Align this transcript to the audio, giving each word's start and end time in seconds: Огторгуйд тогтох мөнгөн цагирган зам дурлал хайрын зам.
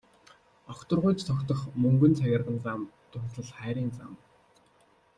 Огторгуйд 0.73 1.19
тогтох 1.27 1.61
мөнгөн 1.83 2.17
цагирган 2.21 2.59
зам 2.65 2.81
дурлал 3.13 3.49
хайрын 3.61 3.97
зам. 4.01 4.13